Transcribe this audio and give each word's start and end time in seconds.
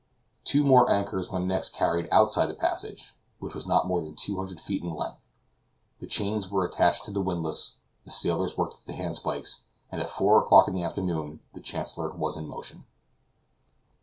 Two 0.43 0.63
more 0.63 0.89
anchors 0.91 1.29
were 1.29 1.37
next 1.39 1.75
carried 1.75 2.09
outside 2.11 2.47
the 2.47 2.55
passage, 2.55 3.15
which 3.37 3.53
was 3.53 3.67
not 3.67 3.85
more 3.85 4.01
than 4.01 4.15
two 4.15 4.35
hundred 4.37 4.59
feet 4.59 4.81
in 4.81 4.89
length. 4.89 5.19
The 5.99 6.07
chains 6.07 6.49
were 6.49 6.65
attached 6.65 7.05
to 7.05 7.11
the 7.11 7.21
windlass, 7.21 7.75
the 8.03 8.09
sailors 8.09 8.57
worked 8.57 8.77
at 8.81 8.85
the 8.87 8.93
hand 8.93 9.17
spikes, 9.17 9.63
and 9.91 10.01
at 10.01 10.09
four 10.09 10.39
o'clock 10.39 10.67
in 10.67 10.73
the 10.73 10.81
afternoon 10.81 11.41
the 11.53 11.61
Chancellor 11.61 12.11
was 12.13 12.35
in 12.35 12.47
motion. 12.47 12.85